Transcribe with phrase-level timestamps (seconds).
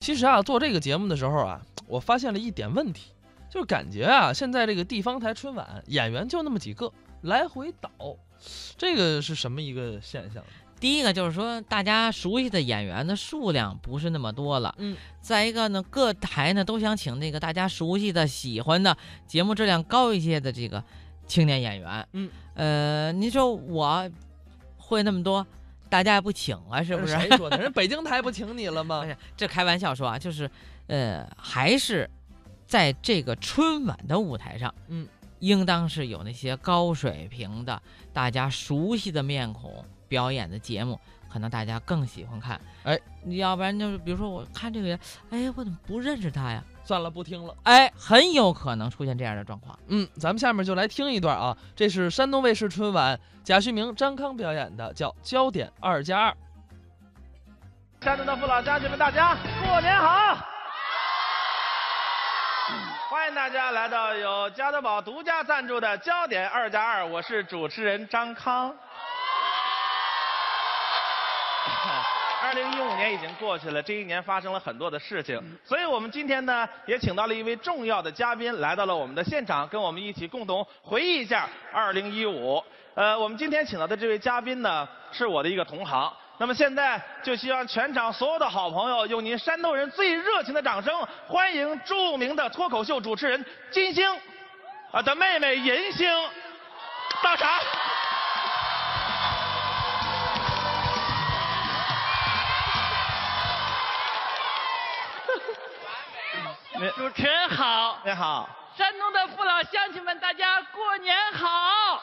[0.00, 3.12] 其实啊，做这个节目的时候啊，我发现了一点问题，
[3.50, 7.90] 就是感觉啊，现在这个地方台春晚演员就那么几个，来回倒，
[8.78, 10.42] 这个是什么一个现象？
[10.80, 14.74] 第一个就是说，大家熟悉的演员的数量不是那么多了。
[14.78, 18.96] 嗯，再一个呢，各台呢都想请那个大家熟悉的、喜欢的、
[19.26, 20.82] 节目质量高一些的这个
[21.26, 22.08] 青年演员。
[22.12, 24.10] 嗯，呃，你说我
[24.78, 25.46] 会那么多，
[25.90, 27.12] 大家也不请啊，是不是？
[27.18, 27.58] 谁说的？
[27.58, 29.06] 人北京台不请你了吗不？
[29.10, 30.48] 是，这开玩笑说啊，就是，
[30.86, 32.08] 呃，还是
[32.66, 35.06] 在这个春晚的舞台上，嗯，
[35.40, 40.98] 应当是有那些高水平的、大家熟悉的面孔表演的节目，
[41.28, 42.60] 可能大家更喜欢看。
[42.84, 44.98] 哎，要不然就是比如说我看这个人，
[45.30, 46.64] 哎，我怎么不认识他呀？
[46.90, 47.56] 算了，不听了。
[47.62, 49.78] 哎，很有可能出现这样的状况。
[49.86, 56.32] 嗯，咱们下面就来听一段啊，这是山东卫视春晚贾旭明、张康表演的，叫《焦点二加二》。
[58.04, 60.36] 山东的父老乡亲们，大家过年好！
[63.08, 68.74] 欢迎大家来到由加多宝独家赞助的《焦点二加二》，我是主持人张康。
[72.50, 82.60] 二零一五年已经过去了，这一年发生了很多的事情，所以我们今天呢也请到了一位重要的嘉宾来到了我们的现场，跟我们一起共同回忆一下二零一五。
[82.96, 86.12] 呃，我们今天请到的这位嘉宾呢是我的一个同行。
[86.38, 94.04] 那么现在就希望全场所有的好朋友用您山东人最热情的掌声，欢迎著名的脱口秀主持人金星
[94.90, 96.08] 啊的妹妹银星
[97.22, 97.48] 到场。
[106.88, 112.02] 主持人好，你好，山东的父老乡亲们，大家过年好！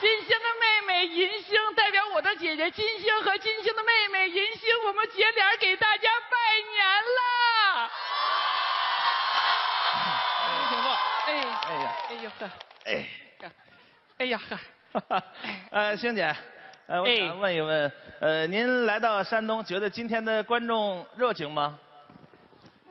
[0.00, 6.36] 金星的妹妹银星代表我的姐姐金星和金星的妹妹银星，我们姐俩给大家拜
[6.70, 7.90] 年啦！
[10.48, 10.92] 您请坐。
[11.26, 11.32] 哎，
[11.66, 12.50] 哎呀，哎呀呵，
[12.84, 13.04] 哎。
[14.18, 14.40] 哎呀
[14.92, 15.22] 呵，
[15.72, 16.32] 呃，星姐，
[16.86, 21.76] 呃，我哎想问一问，呃，您来到山东，觉得今天的观众热情吗？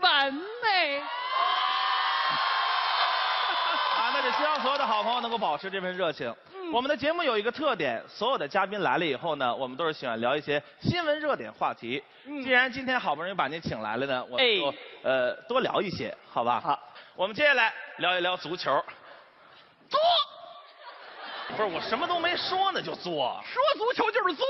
[0.01, 0.99] 完美！
[3.97, 6.33] 啊，那就希望所有的好朋友能够保持这份热情。
[6.53, 12.01] 嗯我们的节目有一个特点，所有的嘉宾来了以后呢，我们都是喜欢聊一些新闻热点话题。
[12.25, 14.73] 嗯既然今天好不容易把您请来了呢，我们哎就、
[15.03, 16.61] 呃多聊一些，好吧？
[16.63, 16.79] 好。
[17.15, 18.71] 我们接下来聊一聊足球。
[19.89, 19.99] 作，
[21.49, 23.37] 不是我什么都没说呢就作。
[23.45, 24.47] 说足球就是作。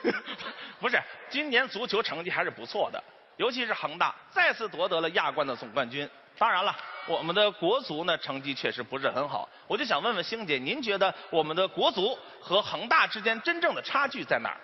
[0.80, 0.98] 不是，
[1.28, 3.04] 今年足球成绩还是不错的，
[3.38, 6.08] 尤其是恒大再次夺得了亚冠的总冠军。
[6.36, 6.76] 当然了，
[7.06, 9.48] 我们的国足呢成绩确实不是很好。
[9.66, 14.60] 我就想问问星姐，您觉得我们的国足和恒大之间真正的差距在哪儿？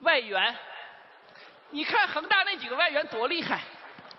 [0.00, 0.54] 外援，
[1.70, 3.60] 你看恒大那几个外援多厉害，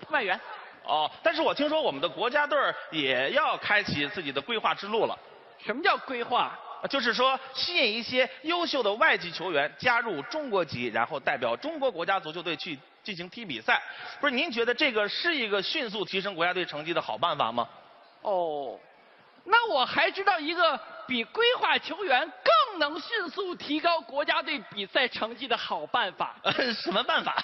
[0.09, 0.39] 外援。
[0.83, 5.17] 哦，但是我听说我们的国家队儿也要开启自己的规划之路了，
[5.63, 6.57] 什么叫规划？
[6.89, 13.81] 就是说吸引一些优秀的外籍球员加入中国籍，然后代表中国国家足球队去进行踢比赛。
[14.19, 17.67] 不是，您觉得这个是一个迅速提升国家队成绩的好办法吗？
[18.21, 18.79] 哦，
[19.45, 27.44] 那我还知道一个比规划球员更能迅速提高国家队比赛成绩的好办法，呃，什么办法？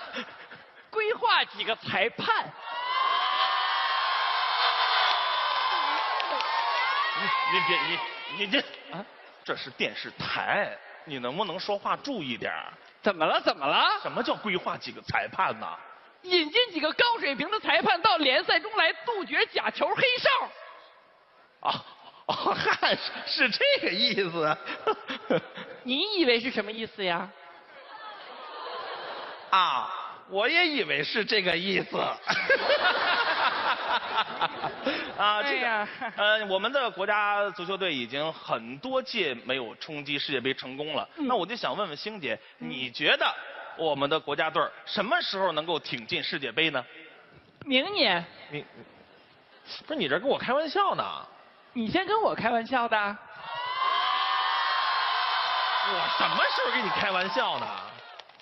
[0.89, 2.53] 规划几个裁判。
[7.15, 8.59] 你你别你你这
[8.91, 9.05] 啊，
[9.43, 12.71] 这是电视台，你能不能说话注意点儿
[13.01, 13.41] 怎么了？
[13.41, 13.85] 怎么了？
[14.01, 15.67] 什么叫规划几个裁判呢？
[16.21, 21.69] 引进几个高水平的裁判到联赛中来杜绝假球黑哨。
[21.69, 21.85] 啊
[22.25, 24.57] 哦，嗨，是是这个意思。
[25.83, 27.29] 你以为是什么意思呀？
[29.49, 29.91] 啊，
[30.29, 31.97] 我也以为是这个意思。
[35.17, 41.07] 啊，这个、哎呃，我们的国家足球队已经很多届没有冲击世界杯成功了。
[41.17, 43.33] 嗯那我就想问问星姐，你觉得
[43.78, 46.83] 我们的国家队儿什么时候能够挺进世界杯呢？
[47.65, 48.65] 明年你
[49.88, 51.03] 不是你这跟我开玩笑呢？
[51.74, 53.18] 你先跟我开玩笑的。
[55.86, 57.68] 我什么时候跟你开玩笑呢？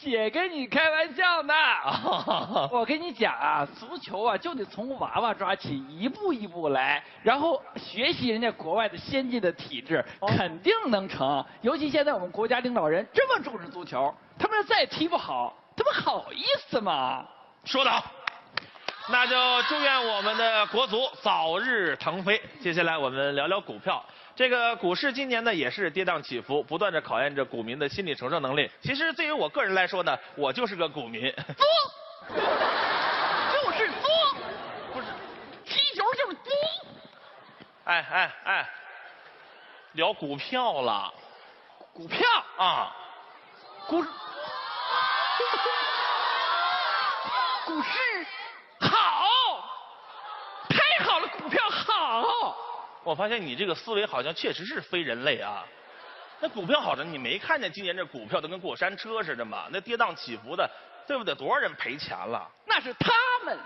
[0.04, 1.54] 姐跟你开玩笑呢。
[1.54, 10.04] 啊， 我跟你讲啊，足球啊就得从娃娃抓起，一步一步来，然后学习人家国外的先进的体制，
[10.38, 11.44] 肯定能成。
[11.62, 17.26] 尤其现在我们国家领导人这么重视足球，他们要再踢不好，他们好意思吗？
[17.64, 18.04] 说得好。
[19.12, 22.42] 那就祝愿我们的国足早日腾飞。
[22.62, 24.02] 接下来我们聊聊股票。
[24.38, 28.72] 这个股市今年呢也是跌宕起伏不断的考验着股民的心理承受能力。
[28.82, 31.30] 其实对于我个人来说呢我就是个股民。
[31.30, 31.68] 作
[33.52, 34.10] 就是作
[34.94, 35.08] 不是
[35.66, 36.54] 踢球就是作
[37.84, 38.70] 哎哎哎
[39.92, 41.12] 聊股票啦
[41.92, 42.22] 股票。
[42.58, 42.96] 啊。
[43.88, 44.02] 股
[47.66, 48.41] 股市。
[52.20, 52.58] 票好。
[53.04, 55.64] 我发现你这个思维好像确实是非人类啊。
[56.40, 59.68] 那股票好着，你没看见今年这股票都跟过山车似的吗？
[59.72, 60.70] 那跌宕起伏的，
[61.08, 61.36] 对不对？
[61.36, 63.12] 多少人赔钱了那是他
[63.46, 63.58] 们，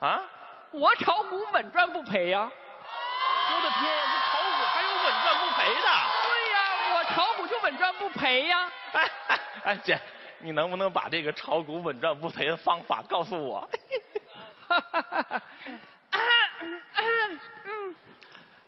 [0.00, 0.22] 啊？
[0.70, 2.50] 我炒股稳赚不赔呀。
[3.50, 5.88] 我的天，这炒股还有稳赚不赔的？
[6.22, 6.58] 对呀，
[6.94, 8.70] 我炒股就稳赚不赔呀。
[8.92, 9.98] 哎哎哎，姐，
[10.40, 13.66] 你能不能把这个炒股稳赚不赔的方法告诉我？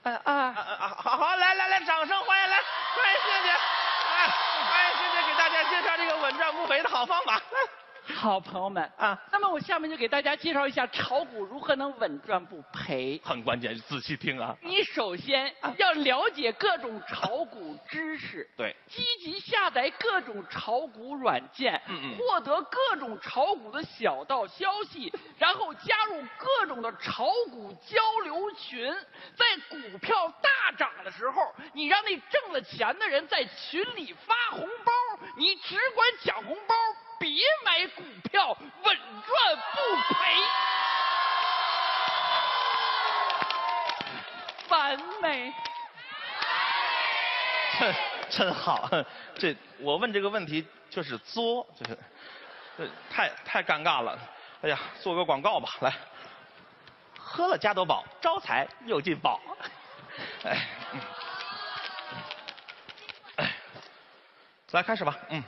[0.03, 4.29] 啊啊啊，好好，来来来，掌声欢迎来，欢迎谢姐，哎，
[4.71, 7.41] 欢迎谢姐给大家介绍这个稳赚不赔的好方法。
[8.15, 8.83] 好朋友们。
[8.97, 13.21] 啊，那么我下面就给大家介绍一下炒股如何能稳赚不赔。
[13.25, 14.57] 很关键，仔细听啊。
[14.63, 22.17] 你首先要了解各种炒股知识， 对，积极下载各种炒股软件，嗯嗯。
[22.19, 28.93] 获得各种炒股的小道消息， 然后加入各种的炒股交流群，
[29.37, 34.93] 在股票大涨的时候，你让那挣了钱的人在群里发红包，
[35.37, 36.75] 你只管抢红包，
[37.21, 37.31] 别
[37.67, 38.49] 买股票，
[38.83, 40.35] 稳赚不赔。
[44.71, 45.53] 完美。
[47.79, 47.95] 真
[48.31, 48.89] 真好，
[49.39, 51.99] 这我问这个问题就是作，就是，
[52.79, 54.19] 这太太尴尬了。
[54.63, 55.93] 哎呀，做个广告吧，来，
[57.19, 59.39] 喝了加多宝，招财又进宝。
[60.45, 60.67] 哎，
[63.37, 63.55] 哎，
[64.71, 65.43] 来开始吧，嗯，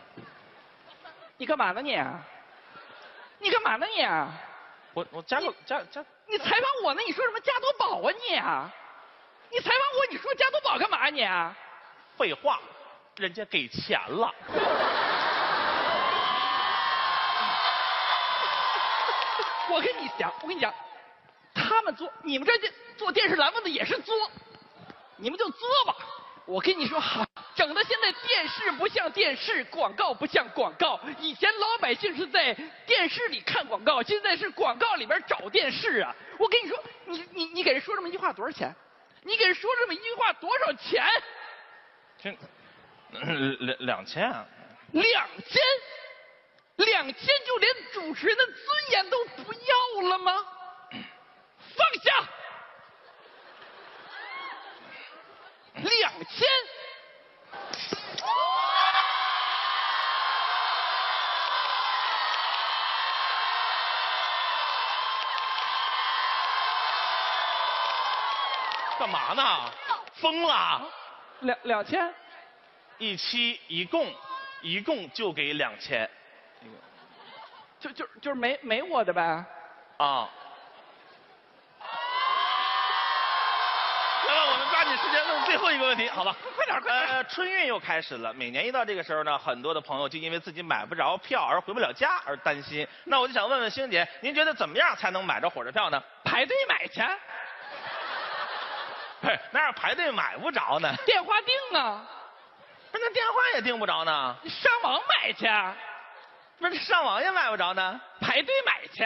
[1.37, 1.99] 你干嘛呢你？
[3.39, 4.05] 你干嘛呢你？
[4.95, 7.01] 我我加个加加，你采访我呢？
[7.07, 8.35] 你说什么加多宝啊你？
[9.51, 11.27] 你采访我，你说加多宝干嘛你？
[12.17, 12.61] 废话，
[13.17, 14.33] 人家给钱了。
[19.71, 20.73] 我跟你讲，我跟你讲，
[21.55, 24.15] 他们做你们这这做电视栏目的也是作，
[25.17, 25.97] 你们就作吧。
[26.45, 27.32] 我跟你说，哈，整
[28.03, 30.99] 的现在电视不像电视，广告不像广告。
[31.21, 32.53] 以前老百姓是在
[32.85, 36.13] 电视里看广告，现在是广告里边找电视啊。
[36.39, 38.75] 我跟你说，你你你给人说这么一句话多少钱？
[39.23, 41.07] 你给人说这么一句话多少钱？
[42.21, 42.37] 这
[43.13, 44.45] 嗯两两千啊，
[44.91, 45.63] 两千，
[46.77, 48.57] 两千就连主持人的尊
[48.91, 50.33] 严都不要了吗？
[50.91, 52.29] 放下，
[55.75, 56.49] 两千。
[69.03, 69.69] 干嘛呢？
[70.15, 70.89] 疯了！
[71.41, 72.15] 两两千，
[72.99, 74.07] 一期一共
[74.61, 76.09] 一共就给两千
[77.81, 79.21] 就就就是没没我的呗。
[79.97, 80.29] 啊。
[84.25, 86.37] 行了，我们抓紧时间问最后一个问题，好吧？
[86.55, 92.87] 快点快点呃，春运又开始了，每年一到这个时候呢，很多的朋友就因为自己买不着票而回不了家而担心。
[93.03, 96.01] 那我就想问问星姐，您觉得怎么样才能买着火车票呢？
[96.23, 97.09] 排队买去，嘿，
[99.53, 100.95] 哪有排队买不着呢？
[101.07, 102.03] 电话订啊，
[102.91, 104.37] 不是，那电话也订不着呢。
[104.43, 105.47] 你上网买去，
[106.59, 108.01] 不是，上网也买不着呢。
[108.21, 109.05] 排队买去。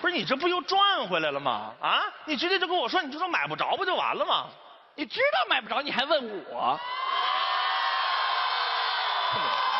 [0.00, 1.74] 不是，你这不又赚回来了吗？
[1.80, 4.48] 啊，你直接就跟我说，你就说买不着不就完了吗？
[4.96, 6.78] 你知道买不着，你还问我？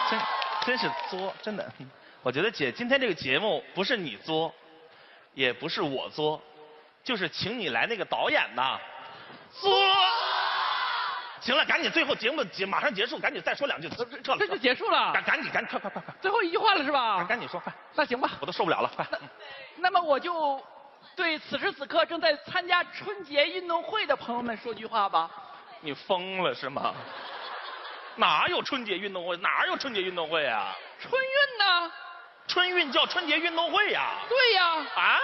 [0.09, 0.21] 真
[0.67, 1.73] 真是作，真的。
[2.23, 4.55] 我觉得姐今天这个节目不是你作，
[5.35, 6.41] 也不是我作，
[7.03, 8.79] 就是请你来那个导演呐
[9.61, 9.71] 作。
[11.41, 14.39] 行了，赶紧，最后节目结马上结束，赶紧再说两句，撤撤了。
[14.39, 17.41] 这就结束了赶，赶紧，赶紧，快快快快，最后一句话了是吧赶？
[17.41, 18.31] 紧说，快，那行吧。
[18.41, 19.07] 我都受不了了，快。
[19.21, 19.29] 嗯
[19.77, 20.63] 那么我就
[21.17, 25.31] 对此时此刻正在参加春节运动会的朋友们说句话吧。
[25.81, 26.95] 你疯了是吗？
[28.17, 29.35] 哪有春节运动会？
[29.39, 30.77] 哪有春节运动会啊？
[31.01, 31.93] 春运呢？
[32.47, 34.67] 春运叫春节运动会呀、对呀，
[34.97, 35.19] 啊？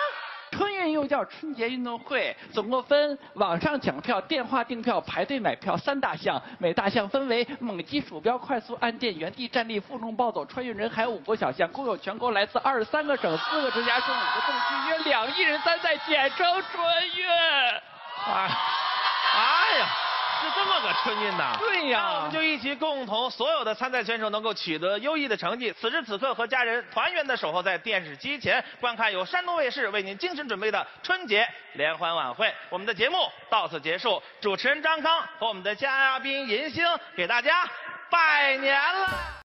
[0.57, 16.83] 春运又叫春节运动会，总共分网上抢票、电话订票、排队买票三大项，每大项分为猛击鼠标、快速按键、原地站立、负重暴走、穿越人海五个小项，共有全国来自二十三个省、四个直辖市、五个政区，约两亿人参赛，简称春
[17.17, 17.29] 运。
[17.29, 18.49] 啊，
[19.37, 19.87] 哎呀，
[20.40, 21.57] 是这么个春运呐！
[21.59, 25.73] 对呀那我们就一起共同，所有的参赛选手能够取得优异的成绩。
[25.81, 32.52] 此时此刻，和家人团圆的守候在电视机前，观看由山东卫视为您精心准备的春节联欢晚会。
[32.69, 33.19] 我们的节目
[33.50, 36.85] 到此结束，主持人张康和我们的嘉宾银星
[37.16, 37.69] 给大家
[38.11, 39.37] 拜年了。